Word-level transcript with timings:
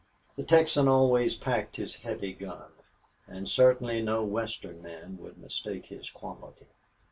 The 0.35 0.41
Texan 0.41 0.87
always 0.87 1.35
packed 1.35 1.75
his 1.75 1.93
heavy 1.97 2.33
gun, 2.33 2.71
and 3.27 3.47
certainly 3.47 4.01
no 4.01 4.23
Western 4.25 4.81
men 4.81 5.19
would 5.19 5.37
mistake 5.37 5.85
his 5.85 6.09
quality. 6.09 6.65